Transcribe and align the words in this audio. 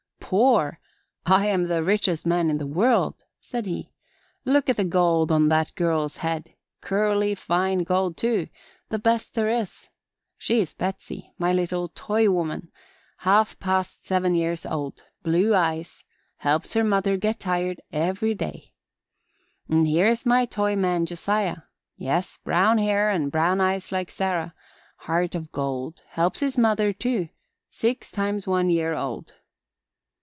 "Poor! 0.31 0.79
I'm 1.25 1.67
the 1.67 1.83
richest 1.83 2.25
man 2.25 2.49
in 2.49 2.57
the 2.57 2.65
world," 2.65 3.25
said 3.41 3.65
he. 3.65 3.91
"Look 4.45 4.69
at 4.69 4.77
the 4.77 4.85
gold 4.85 5.29
on 5.29 5.49
that 5.49 5.75
girl's 5.75 6.15
head 6.23 6.53
curly, 6.79 7.35
fine 7.35 7.79
gold, 7.79 8.15
too 8.15 8.47
the 8.87 8.97
best 8.97 9.33
there 9.33 9.49
is. 9.49 9.89
She's 10.37 10.73
Betsey 10.73 11.33
my 11.37 11.51
little 11.51 11.89
toy 11.89 12.31
woman 12.31 12.71
half 13.27 13.59
past 13.59 14.07
seven 14.07 14.33
years 14.33 14.65
old 14.65 15.03
blue 15.21 15.53
eyes 15.53 16.05
helps 16.37 16.75
her 16.75 16.83
mother 16.85 17.17
get 17.17 17.41
tired 17.41 17.81
every 17.91 18.33
day. 18.33 18.71
Here's 19.67 20.25
my 20.25 20.45
toy 20.45 20.77
man 20.77 21.05
Josiah 21.05 21.63
yes, 21.97 22.37
brown 22.45 22.77
hair 22.77 23.09
and 23.09 23.29
brown 23.33 23.59
eyes 23.59 23.91
like 23.91 24.09
Sarah 24.09 24.53
heart 24.99 25.35
o' 25.35 25.49
gold 25.51 26.03
helps 26.11 26.39
his 26.39 26.57
mother, 26.57 26.93
too 26.93 27.27
six 27.69 28.09
times 28.09 28.47
one 28.47 28.69
year 28.69 28.93
old." 28.93 29.33